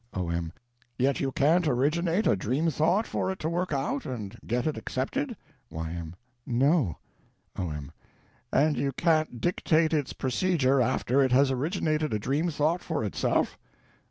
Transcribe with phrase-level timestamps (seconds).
[0.15, 0.51] O.M.
[0.97, 4.75] Yet you can't originate a dream thought for it to work out, and get it
[4.75, 5.37] accepted?
[5.69, 6.15] Y.M.
[6.43, 6.97] No.
[7.55, 7.91] O.M.
[8.51, 13.59] And you can't dictate its procedure after it has originated a dream thought for itself?